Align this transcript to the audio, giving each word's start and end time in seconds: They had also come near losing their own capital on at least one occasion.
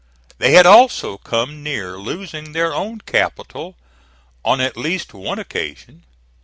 They 0.39 0.53
had 0.53 0.65
also 0.65 1.19
come 1.19 1.61
near 1.61 1.95
losing 1.99 2.53
their 2.53 2.73
own 2.73 3.01
capital 3.01 3.77
on 4.43 4.59
at 4.59 4.75
least 4.75 5.13
one 5.13 5.37
occasion. 5.37 6.05